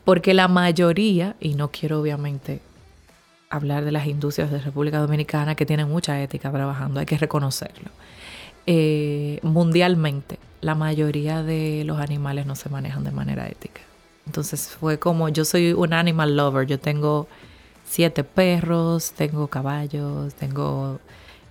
[0.06, 2.62] Porque la mayoría, y no quiero obviamente
[3.50, 7.92] hablar de las industrias de República Dominicana que tienen mucha ética trabajando, hay que reconocerlo.
[8.68, 13.82] Eh, mundialmente, la mayoría de los animales no se manejan de manera ética.
[14.28, 17.28] Entonces fue como, yo soy un animal lover, yo tengo
[17.86, 21.00] siete perros, tengo caballos, tengo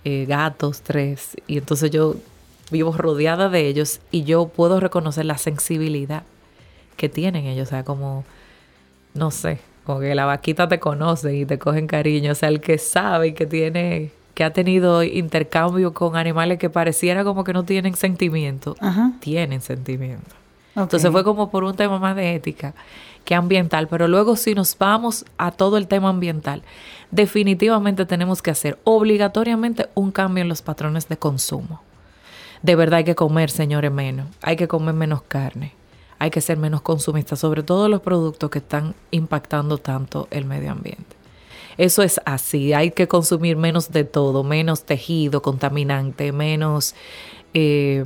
[0.03, 2.15] eh, gatos, tres, y entonces yo
[2.71, 6.23] vivo rodeada de ellos y yo puedo reconocer la sensibilidad
[6.97, 8.23] que tienen ellos, o sea, como,
[9.13, 12.61] no sé, como que la vaquita te conoce y te cogen cariño, o sea, el
[12.61, 17.53] que sabe y que tiene, que ha tenido intercambio con animales que pareciera como que
[17.53, 18.75] no tienen sentimiento,
[19.19, 20.35] tienen sentimiento.
[20.75, 22.73] Entonces fue como por un tema más de ética
[23.25, 26.63] que ambiental, pero luego si nos vamos a todo el tema ambiental,
[27.11, 31.81] definitivamente tenemos que hacer obligatoriamente un cambio en los patrones de consumo.
[32.61, 34.27] De verdad hay que comer, señores, menos.
[34.41, 35.73] Hay que comer menos carne.
[36.17, 40.71] Hay que ser menos consumistas, sobre todo los productos que están impactando tanto el medio
[40.71, 41.15] ambiente.
[41.77, 46.95] Eso es así, hay que consumir menos de todo, menos tejido contaminante, menos
[47.53, 48.05] eh,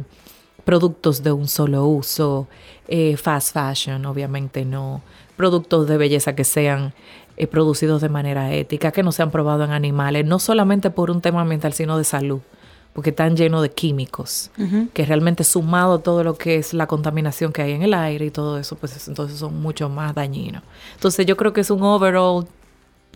[0.69, 2.47] productos de un solo uso,
[2.87, 5.01] eh, fast fashion, obviamente no,
[5.35, 6.93] productos de belleza que sean
[7.37, 11.21] eh, producidos de manera ética, que no sean probados en animales, no solamente por un
[11.21, 12.41] tema ambiental, sino de salud,
[12.93, 14.51] porque están llenos de químicos,
[14.93, 18.29] que realmente sumado todo lo que es la contaminación que hay en el aire y
[18.29, 20.61] todo eso, pues entonces son mucho más dañinos.
[20.93, 22.45] Entonces yo creo que es un overall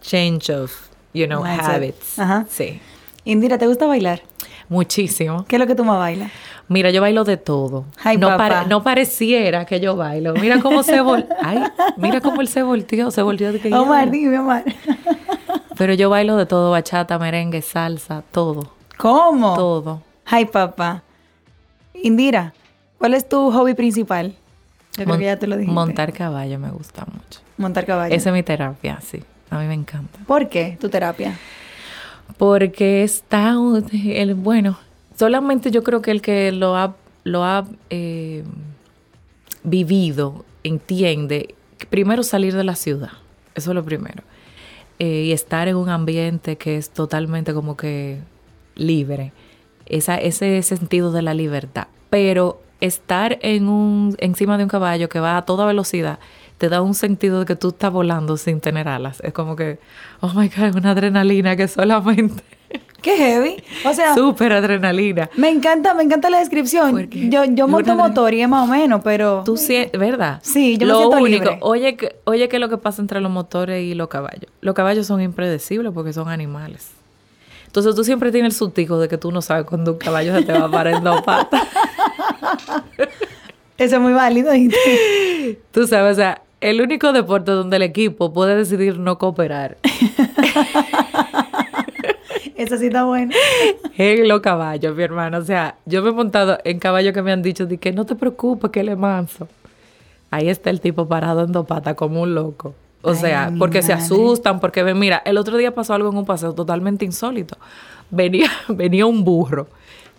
[0.02, 0.72] change of,
[1.14, 2.18] you know, habits.
[2.50, 2.82] Sí.
[3.26, 4.22] Indira, ¿te gusta bailar?
[4.70, 5.46] Muchísimo.
[5.48, 6.32] ¿Qué es lo que tú más bailas?
[6.68, 7.86] Mira, yo bailo de todo.
[8.18, 10.34] no, no pareciera que yo bailo.
[10.34, 11.60] Mira cómo se vol Ay,
[11.98, 14.64] mira cómo él se volteó, se volteó de que Omar, dime, Omar.
[15.78, 18.72] Pero yo bailo de todo, bachata, merengue, salsa, todo.
[18.98, 19.56] ¿Cómo?
[19.56, 20.02] Todo.
[20.26, 21.04] Ay, papá.
[21.94, 22.54] Indira,
[22.98, 24.36] ¿cuál es tu hobby principal?
[24.98, 25.72] Yo creo que ya te lo dije.
[25.72, 27.40] Montar caballo me gusta mucho.
[27.58, 28.14] Montar caballo.
[28.16, 29.24] Esa es mi terapia, sí.
[29.50, 30.20] A mí me encanta.
[30.28, 31.38] ¿Por qué tu terapia?
[32.38, 33.56] Porque está,
[33.92, 34.80] el, bueno,
[35.18, 38.44] solamente yo creo que el que lo ha, lo ha eh,
[39.64, 41.56] vivido entiende
[41.90, 43.12] primero salir de la ciudad,
[43.56, 44.24] eso es lo primero,
[45.00, 48.20] eh, y estar en un ambiente que es totalmente como que
[48.76, 49.34] libre,
[49.86, 55.20] esa, ese sentido de la libertad, pero estar en un, encima de un caballo que
[55.20, 56.20] va a toda velocidad
[56.58, 59.20] te da un sentido de que tú estás volando sin tener alas.
[59.22, 59.80] Es como que,
[60.22, 62.44] oh my God, una adrenalina que solamente...
[63.04, 63.62] Qué heavy.
[63.84, 65.30] O sea, súper adrenalina.
[65.36, 67.10] Me encanta, me encanta la descripción.
[67.10, 69.44] Yo, yo monto motor y es más o menos, pero.
[69.44, 70.40] Tú sí, ¿verdad?
[70.42, 71.58] Sí, yo lo me siento único, libre.
[71.60, 74.50] Oye, oye, ¿qué es lo que pasa entre los motores y los caballos?
[74.62, 76.92] Los caballos son impredecibles porque son animales.
[77.74, 80.44] Entonces tú siempre tienes el sustico de que tú no sabes cuándo un caballo se
[80.44, 81.64] te va a parar en dos patas.
[83.78, 84.52] Eso es muy válido.
[85.72, 89.78] Tú sabes, o sea, el único deporte donde el equipo puede decidir no cooperar.
[92.56, 93.34] Eso sí está bueno.
[93.98, 95.40] En los caballos, mi hermano.
[95.40, 98.06] O sea, yo me he montado en caballos que me han dicho de que no
[98.06, 99.50] te preocupes, que le manso.
[100.32, 102.74] Ahí está el tipo parado en dos patas como un loco.
[103.02, 106.26] O sea, porque se asustan, porque ven, mira, el otro día pasó algo en un
[106.26, 107.58] paseo totalmente insólito.
[108.10, 109.68] Venía, venía un burro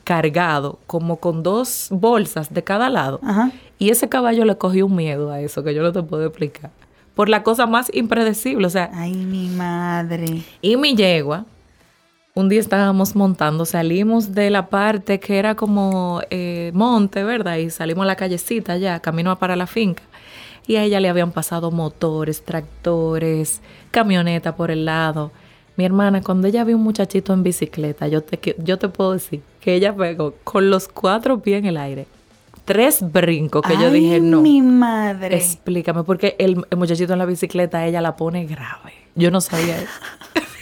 [0.05, 3.21] cargado, como con dos bolsas de cada lado.
[3.79, 6.71] Y ese caballo le cogió un miedo a eso que yo no te puedo explicar.
[7.15, 8.91] Por la cosa más impredecible, o sea.
[8.93, 10.43] Ay, mi madre.
[10.61, 11.47] Y mi yegua,
[12.35, 17.59] un día estábamos montando, salimos de la parte que era como eh, monte, ¿verdad?
[17.59, 20.03] Y salimos a la callecita ya, camino para la finca.
[20.67, 23.61] Y a ella le habían pasado motores, tractores,
[23.93, 25.31] camioneta por el lado.
[25.77, 29.41] Mi hermana, cuando ella vio un muchachito en bicicleta, yo te, yo te puedo decir
[29.61, 32.07] que ella pegó con los cuatro pies en el aire.
[32.65, 34.41] Tres brincos que yo dije, no.
[34.41, 35.37] mi madre.
[35.37, 38.93] Explícame, porque el, muchachito en la bicicleta, ella la pone grave.
[39.15, 39.91] Yo no sabía eso.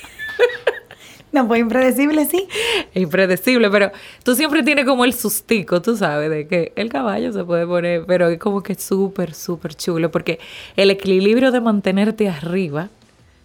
[1.32, 2.46] No, fue impredecible, sí.
[2.92, 3.90] Impredecible, pero
[4.22, 8.04] tú siempre tienes como el sustico, tú sabes, de que el caballo se puede poner,
[8.04, 10.38] pero es como que súper, súper chulo, porque
[10.76, 12.90] el equilibrio de mantenerte arriba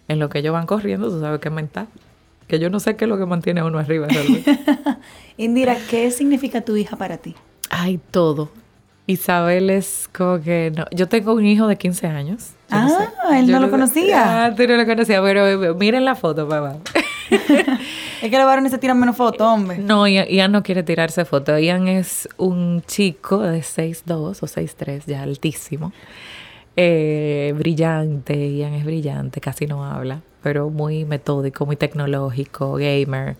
[0.08, 1.86] en lo que ellos van corriendo, tú sabes que es mental.
[2.46, 4.58] Que yo no sé qué es lo que mantiene a uno arriba realmente.
[5.36, 7.34] Indira, ¿qué significa tu hija para ti?
[7.68, 8.50] Ay, todo.
[9.06, 10.86] Isabel es como que no.
[10.90, 12.50] Yo tengo un hijo de 15 años.
[12.70, 14.46] ah, él no lo conocía.
[14.46, 16.76] Ah, tú no lo conocías, pero miren la foto, papá.
[17.30, 19.78] es que los varones se tiran menos fotos, hombre.
[19.78, 21.60] No, Ian, no quiere tirarse fotos.
[21.60, 25.92] Ian es un chico de 6'2 o 6'3, ya altísimo
[26.80, 33.34] eh, brillante, Ian es brillante, casi no habla, pero muy metódico, muy tecnológico, gamer,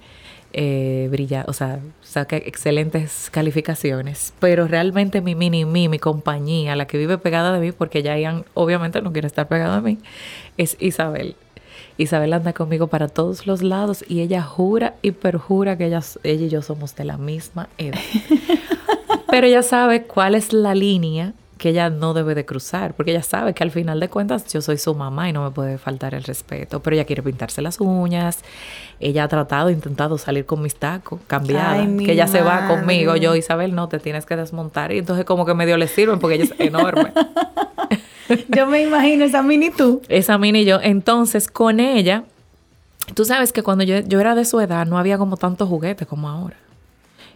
[0.53, 6.89] eh, brilla, o sea, saca excelentes calificaciones, pero realmente mi mini mí, mi compañía, la
[6.89, 9.99] que vive pegada de mí, porque ya Ian obviamente no quiere estar pegada a mí,
[10.57, 11.37] es Isabel.
[11.97, 16.47] Isabel anda conmigo para todos los lados y ella jura y perjura que ella, ella
[16.47, 18.01] y yo somos de la misma edad.
[19.31, 23.23] Pero ella sabe cuál es la línea que ella no debe de cruzar, porque ella
[23.23, 26.15] sabe que al final de cuentas yo soy su mamá y no me puede faltar
[26.15, 28.39] el respeto, pero ella quiere pintarse las uñas,
[29.01, 33.35] ella ha tratado, intentado salir con mis tacos, cambiada, que ella se va conmigo, yo
[33.35, 36.45] Isabel, no, te tienes que desmontar y entonces como que medio le sirven porque ella
[36.45, 37.13] es enorme.
[38.49, 40.01] yo me imagino esa mini tú.
[40.09, 42.25] Esa mini yo, entonces con ella,
[43.15, 46.07] tú sabes que cuando yo, yo era de su edad no había como tantos juguetes
[46.07, 46.57] como ahora.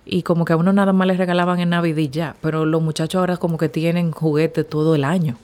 [0.05, 2.83] Y como que a uno nada más les regalaban en Navidad y ya, pero los
[2.83, 5.37] muchachos ahora como que tienen juguete todo el año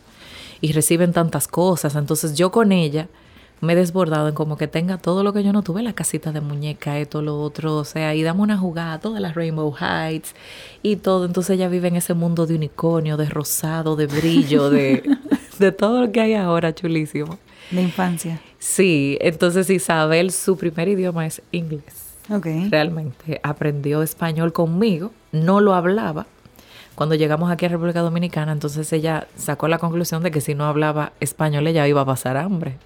[0.61, 1.94] y reciben tantas cosas.
[1.94, 3.09] Entonces yo con ella
[3.61, 6.33] me he desbordado en como que tenga todo lo que yo no tuve, la casita
[6.33, 10.35] de muñeca, todo lo otro, o sea, y damos una jugada, todas las Rainbow Heights
[10.83, 11.25] y todo.
[11.25, 15.03] Entonces ella vive en ese mundo de unicornio, de rosado, de brillo, de,
[15.59, 17.38] de todo lo que hay ahora, chulísimo.
[17.71, 18.40] De infancia.
[18.59, 22.08] Sí, entonces Isabel, su primer idioma es inglés.
[22.29, 26.27] Realmente aprendió español conmigo, no lo hablaba.
[26.95, 30.67] Cuando llegamos aquí a República Dominicana, entonces ella sacó la conclusión de que si no
[30.67, 32.77] hablaba español ella iba a pasar hambre.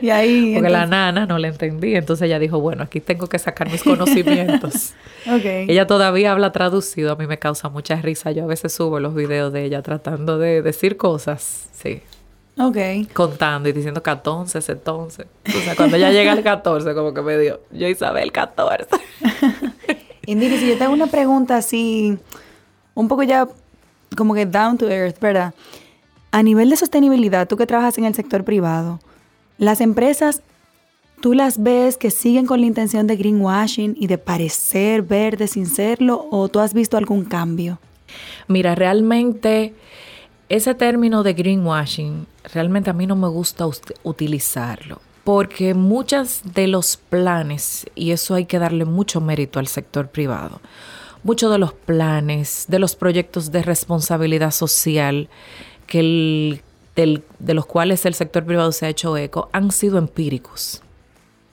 [0.00, 0.52] Y ahí.
[0.54, 1.98] Porque la nana no le entendía.
[1.98, 4.94] Entonces ella dijo, bueno, aquí tengo que sacar mis conocimientos.
[5.26, 5.44] Ok.
[5.44, 7.12] ella todavía habla traducido.
[7.12, 8.30] A mí me causa mucha risa.
[8.30, 11.68] Yo a veces subo los videos de ella tratando de decir cosas.
[11.72, 12.00] Sí.
[12.58, 12.76] Ok.
[13.12, 15.26] Contando y diciendo 14, 14.
[15.46, 18.88] O sea, cuando ella llega al 14, como que me dio, yo Isabel 14.
[20.26, 22.18] Indique, si yo te hago una pregunta así,
[22.94, 23.46] un poco ya
[24.16, 25.54] como que down to earth, ¿verdad?
[26.32, 28.98] A nivel de sostenibilidad, tú que trabajas en el sector privado,
[29.56, 30.42] las empresas,
[31.20, 35.66] ¿tú las ves que siguen con la intención de greenwashing y de parecer verde sin
[35.66, 37.78] serlo o tú has visto algún cambio?
[38.48, 39.74] Mira, realmente
[40.48, 43.66] ese término de greenwashing, realmente a mí no me gusta
[44.02, 45.00] utilizarlo.
[45.24, 50.60] Porque muchos de los planes, y eso hay que darle mucho mérito al sector privado,
[51.22, 55.28] muchos de los planes, de los proyectos de responsabilidad social
[55.86, 56.62] que el,
[56.94, 60.82] de los cuales el sector privado se ha hecho eco, han sido empíricos.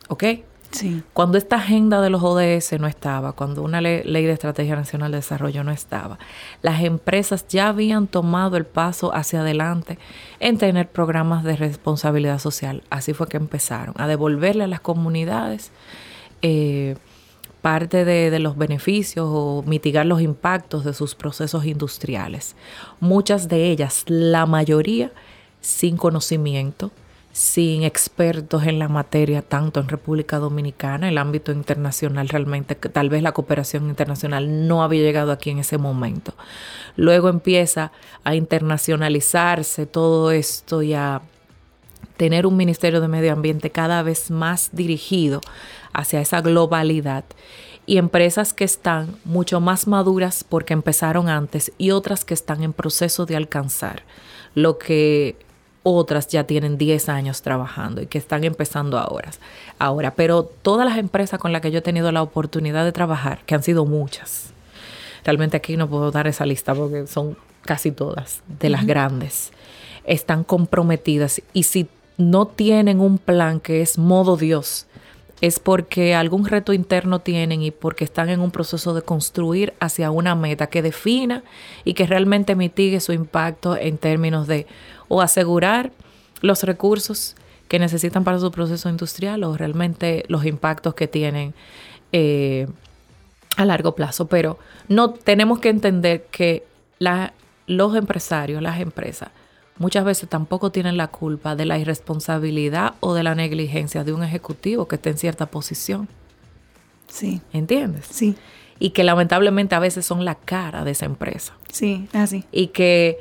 [0.08, 0.24] ¿Ok?
[1.14, 5.18] Cuando esta agenda de los ODS no estaba, cuando una ley, de Estrategia Nacional de
[5.18, 6.18] Desarrollo no estaba,
[6.62, 9.98] las empresas ya habían tomado el paso hacia adelante
[10.40, 12.84] en tener programas de responsabilidad social.
[12.90, 15.72] Así fue que empezaron a devolverle a las comunidades
[16.42, 16.96] eh,
[17.62, 22.56] parte de los beneficios o mitigar los impactos de sus procesos industriales.
[23.00, 25.12] Muchas de ellas, la mayoría,
[25.62, 26.92] sin conocimiento,
[27.36, 33.10] sin expertos en la materia, tanto en República Dominicana, el ámbito internacional realmente, que tal
[33.10, 36.34] vez la cooperación internacional no había llegado aquí en ese momento.
[36.96, 37.92] Luego empieza
[38.24, 41.24] a internacionalizarse todo esto y a
[42.16, 45.42] tener un Ministerio de Medio Ambiente cada vez más dirigido
[45.92, 47.26] hacia esa globalidad
[47.86, 52.72] y empresas que están mucho más maduras porque empezaron antes y otras que están en
[52.72, 54.04] proceso de alcanzar
[54.54, 55.45] lo que
[55.88, 59.30] otras ya tienen 10 años trabajando y que están empezando ahora.
[59.78, 63.46] Ahora, pero todas las empresas con las que yo he tenido la oportunidad de trabajar,
[63.46, 64.50] que han sido muchas,
[65.24, 69.52] realmente aquí no puedo dar esa lista porque son casi todas de las grandes,
[70.06, 74.88] están comprometidas y si no tienen un plan que es modo Dios,
[75.42, 80.10] es porque algún reto interno tienen y porque están en un proceso de construir hacia
[80.10, 81.44] una meta que defina
[81.84, 84.66] y que realmente mitigue su impacto en términos de
[85.08, 85.92] o asegurar
[86.42, 87.36] los recursos
[87.68, 91.54] que necesitan para su proceso industrial o realmente los impactos que tienen
[92.12, 92.68] eh,
[93.58, 94.28] a largo plazo.
[94.28, 96.64] Pero no tenemos que entender que
[97.68, 99.30] los empresarios, las empresas,
[99.78, 104.24] muchas veces tampoco tienen la culpa de la irresponsabilidad o de la negligencia de un
[104.24, 106.08] ejecutivo que esté en cierta posición.
[107.08, 107.42] Sí.
[107.54, 108.06] ¿Entiendes?
[108.10, 108.36] Sí.
[108.78, 111.54] Y que lamentablemente a veces son la cara de esa empresa.
[111.72, 112.44] Sí, así.
[112.52, 113.20] Y que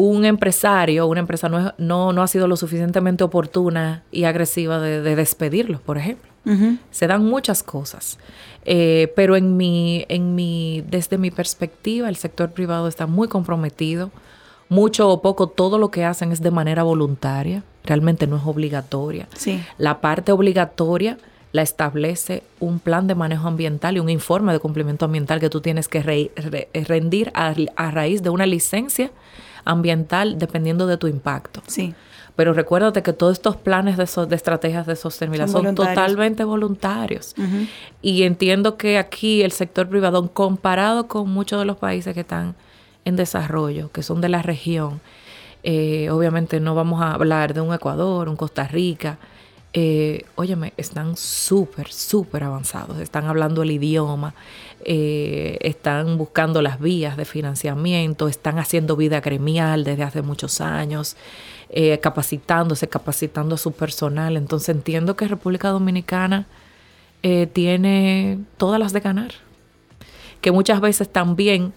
[0.00, 5.16] un empresario, una empresa no, no, no, ha sido lo suficientemente oportuna y agresiva de,
[5.16, 6.30] despedirlos, por ejemplo.
[6.92, 8.16] Se dan muchas cosas.
[8.64, 14.12] Eh, pero en mi, en mi, desde mi perspectiva, el sector privado está muy comprometido.
[14.68, 17.64] Mucho o poco, todo lo que hacen es de manera voluntaria.
[17.84, 19.28] Realmente no es obligatoria.
[19.34, 19.60] Sí.
[19.78, 21.18] La parte obligatoria
[21.50, 25.60] la establece un plan de manejo ambiental y un informe de cumplimiento ambiental que tú
[25.60, 26.30] tienes que
[26.86, 29.10] rendir a, a raíz de una licencia
[29.68, 31.62] ambiental dependiendo de tu impacto.
[31.66, 31.94] Sí.
[32.34, 37.34] Pero recuérdate que todos estos planes de, de estrategias de sostenibilidad son, totalmente voluntarios.
[38.00, 42.54] Y entiendo que aquí el sector privado, comparado con muchos de los países que están
[43.04, 45.00] en desarrollo, que son de la región,
[45.64, 49.18] eh, obviamente no vamos a hablar de un Ecuador, un Costa Rica,
[49.80, 54.34] eh, óyeme, están súper, súper avanzados, están hablando el idioma,
[54.84, 61.16] eh, están buscando las vías de financiamiento, están haciendo vida gremial desde hace muchos años,
[61.68, 64.36] eh, capacitándose, capacitando a su personal.
[64.36, 66.48] Entonces entiendo que República Dominicana
[67.22, 69.30] eh, tiene todas las de ganar.
[70.40, 71.72] Que muchas veces también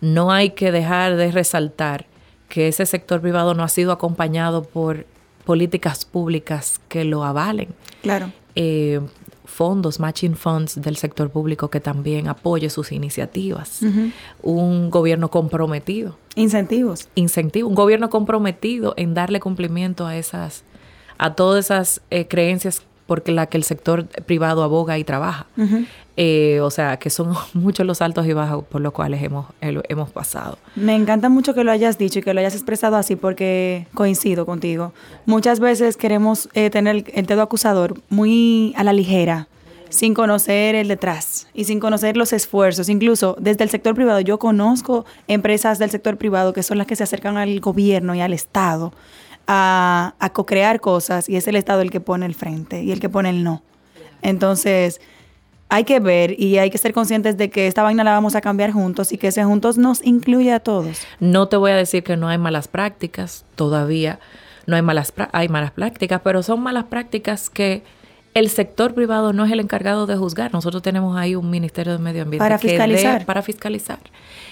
[0.00, 2.06] no hay que dejar de resaltar
[2.48, 5.04] que ese sector privado no ha sido acompañado por
[5.50, 7.68] políticas públicas que lo avalen.
[8.02, 8.32] Claro
[9.50, 13.80] fondos, matching funds del sector público que también apoye sus iniciativas.
[14.42, 16.16] Un gobierno comprometido.
[16.36, 17.08] Incentivos.
[17.14, 17.68] Incentivos.
[17.68, 20.64] Un gobierno comprometido en darle cumplimiento a esas,
[21.18, 25.46] a todas esas eh, creencias porque la que el sector privado aboga y trabaja.
[26.22, 30.10] Eh, o sea, que son muchos los altos y bajos por los cuales hemos, hemos
[30.10, 30.58] pasado.
[30.76, 34.44] Me encanta mucho que lo hayas dicho y que lo hayas expresado así porque coincido
[34.44, 34.92] contigo.
[35.24, 39.48] Muchas veces queremos eh, tener el dedo acusador muy a la ligera
[39.88, 42.90] sin conocer el detrás y sin conocer los esfuerzos.
[42.90, 46.96] Incluso desde el sector privado, yo conozco empresas del sector privado que son las que
[46.96, 48.92] se acercan al gobierno y al Estado
[49.46, 53.00] a, a co-crear cosas y es el Estado el que pone el frente y el
[53.00, 53.62] que pone el no.
[54.20, 55.00] Entonces,
[55.70, 58.40] hay que ver y hay que ser conscientes de que esta vaina la vamos a
[58.40, 60.98] cambiar juntos y que ese juntos nos incluye a todos.
[61.20, 64.18] No te voy a decir que no hay malas prácticas, todavía
[64.66, 67.84] no hay malas, hay malas prácticas, pero son malas prácticas que
[68.34, 70.52] el sector privado no es el encargado de juzgar.
[70.52, 73.24] Nosotros tenemos ahí un Ministerio de Medio Ambiente para fiscalizar.
[73.24, 74.00] para fiscalizar.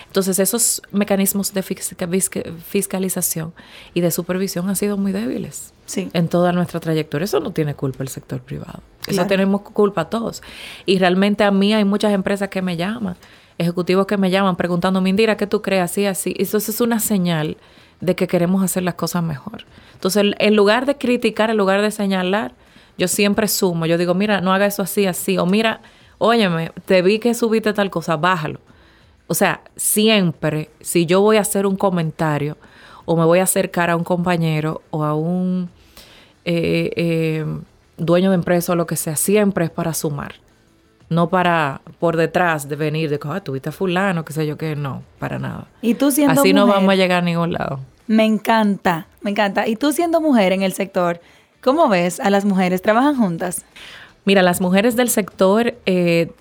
[0.07, 3.53] Entonces, esos mecanismos de fiscalización
[3.93, 6.09] y de supervisión han sido muy débiles sí.
[6.13, 7.25] en toda nuestra trayectoria.
[7.25, 8.81] Eso no tiene culpa el sector privado.
[9.07, 10.43] Eso tenemos culpa todos.
[10.87, 13.17] Y realmente a mí hay muchas empresas que me llaman,
[13.57, 15.83] ejecutivos que me llaman preguntando, Indira, ¿qué tú crees?
[15.83, 16.35] Así, así.
[16.39, 17.57] Eso es una señal
[18.01, 19.65] de que queremos hacer las cosas mejor.
[19.95, 22.53] Entonces, en lugar de criticar, en lugar de señalar,
[22.99, 23.87] yo siempre sumo.
[23.87, 25.39] Yo digo, mira, no haga eso así, así.
[25.39, 25.81] O mira,
[26.19, 28.61] óyeme, te vi que subiste tal cosa, bájalo.
[29.27, 32.57] O sea, siempre, si yo voy a hacer un comentario
[33.05, 35.71] o me voy a acercar a un compañero o a un
[36.51, 37.45] eh, eh,
[37.99, 40.37] dueño de empresa o lo que sea, siempre es para sumar.
[41.11, 44.57] No para por detrás de venir de que ah, tuviste a fulano, qué sé yo
[44.57, 45.67] qué, no, para nada.
[45.83, 47.81] Y tú siendo Así no vamos a llegar a ningún lado.
[48.07, 49.69] Me encanta, me encanta.
[49.69, 51.21] Y tú siendo mujer en el sector,
[51.63, 52.81] ¿cómo ves a las mujeres?
[52.81, 53.67] ¿Trabajan juntas?
[54.25, 56.33] Mira, las mujeres del sector eh,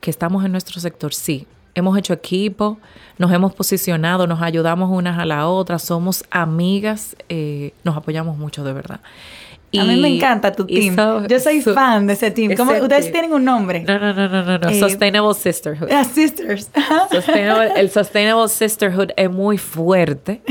[0.00, 2.78] que estamos en nuestro sector, sí hemos hecho equipo,
[3.18, 8.64] nos hemos posicionado, nos ayudamos unas a la otra, somos amigas, eh, nos apoyamos mucho
[8.64, 9.00] de verdad.
[9.78, 10.96] a mí me encanta tu team.
[11.28, 12.52] Yo soy fan de ese team.
[12.58, 13.84] ¿Ustedes tienen un nombre?
[13.84, 14.68] No, no, no, no, no.
[14.68, 15.88] Eh, Sustainable Sisterhood.
[15.92, 16.70] Ah, sisters.
[17.76, 20.40] el Sustainable Sisterhood es muy fuerte.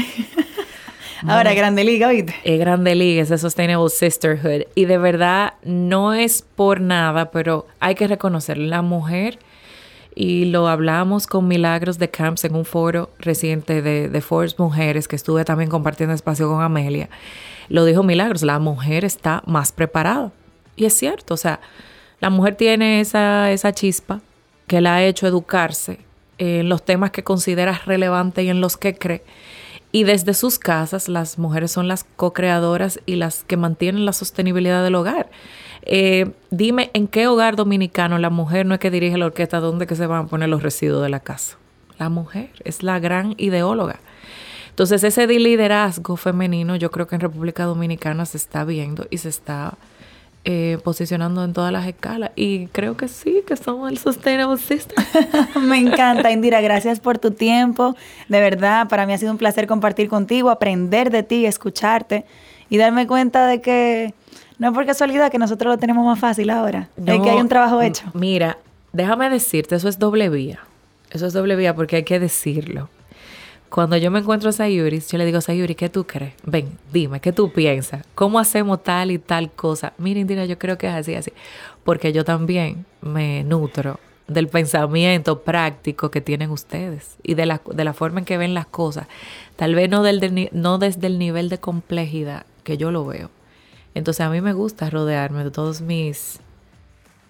[1.27, 2.35] Ahora, Grande Liga, ¿oíste?
[2.43, 4.67] Es Grande Liga, es Sustainable Sisterhood.
[4.75, 9.39] Y de verdad, no es por nada, pero hay que reconocer, la mujer
[10.15, 15.09] y lo hablamos con Milagros de Camps en un foro reciente de, de Forbes Mujeres
[15.09, 17.09] que estuve también compartiendo espacio con Amelia.
[17.67, 20.31] Lo dijo Milagros, la mujer está más preparada.
[20.77, 21.59] Y es cierto, o sea,
[22.19, 24.21] la mujer tiene esa, esa chispa
[24.67, 25.99] que la ha hecho educarse
[26.37, 29.23] en los temas que considera relevantes y en los que cree.
[29.91, 34.83] Y desde sus casas, las mujeres son las co-creadoras y las que mantienen la sostenibilidad
[34.83, 35.29] del hogar.
[35.85, 39.59] Eh, dime, ¿en qué hogar dominicano la mujer no es que dirige la orquesta?
[39.59, 41.57] ¿Dónde que se van a poner los residuos de la casa?
[41.97, 43.99] La mujer es la gran ideóloga.
[44.69, 49.29] Entonces, ese liderazgo femenino yo creo que en República Dominicana se está viendo y se
[49.29, 49.77] está
[50.43, 52.31] eh, posicionando en todas las escalas.
[52.35, 55.03] Y creo que sí, que somos el Sustainable System.
[55.61, 56.61] Me encanta, Indira.
[56.61, 57.95] Gracias por tu tiempo.
[58.27, 62.25] De verdad, para mí ha sido un placer compartir contigo, aprender de ti, escucharte
[62.69, 64.13] y darme cuenta de que
[64.57, 66.89] no es por casualidad que nosotros lo tenemos más fácil ahora.
[66.97, 68.05] es que hay un trabajo hecho.
[68.13, 68.57] Mira,
[68.93, 70.59] déjame decirte, eso es doble vía.
[71.11, 72.89] Eso es doble vía porque hay que decirlo.
[73.69, 76.33] Cuando yo me encuentro a Sayuri, yo le digo, Sayuri, ¿qué tú crees?
[76.43, 78.05] Ven, dime, ¿qué tú piensas?
[78.15, 79.93] ¿Cómo hacemos tal y tal cosa?
[79.97, 81.33] Mira, Indira, yo creo que es así, así.
[81.83, 87.83] Porque yo también me nutro del pensamiento práctico que tienen ustedes y de la, de
[87.83, 89.07] la forma en que ven las cosas.
[89.55, 93.29] Tal vez no, del, no desde el nivel de complejidad que yo lo veo,
[93.95, 96.39] entonces a mí me gusta rodearme de todos mis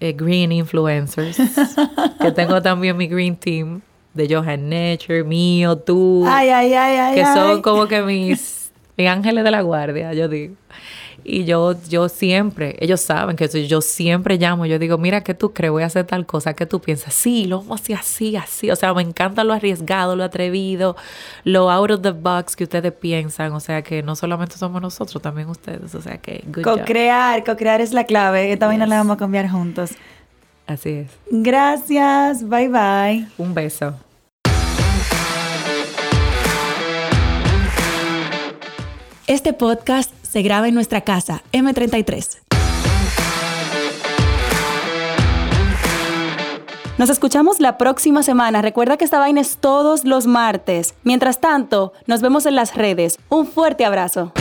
[0.01, 1.37] eh, green influencers,
[2.21, 3.81] que tengo también mi green team
[4.13, 9.43] de Johan Nature, mío, tú, ay, ay, ay, que son como que mis, mis ángeles
[9.43, 10.55] de la guardia, yo digo.
[11.27, 15.53] Y yo, yo siempre, ellos saben que yo siempre llamo, yo digo, mira, ¿qué tú
[15.53, 15.71] crees?
[15.71, 17.15] Voy a hacer tal cosa, ¿qué tú piensas?
[17.15, 18.69] Sí, lo vamos a hacer así, así.
[18.69, 20.95] O sea, me encanta lo arriesgado, lo atrevido,
[21.43, 23.53] lo out of the box que ustedes piensan.
[23.53, 25.95] O sea, que no solamente somos nosotros, también ustedes.
[25.95, 28.51] O sea, que Co-crear, co-crear es la clave.
[28.51, 29.93] Esta vaina la vamos a cambiar juntos.
[30.67, 31.07] Así es.
[31.31, 33.27] Gracias, bye bye.
[33.39, 33.95] Un beso.
[39.27, 42.41] Este podcast se graba en nuestra casa, M33.
[46.99, 48.61] Nos escuchamos la próxima semana.
[48.61, 50.93] Recuerda que esta vaina es todos los martes.
[51.03, 53.17] Mientras tanto, nos vemos en las redes.
[53.29, 54.31] Un fuerte abrazo.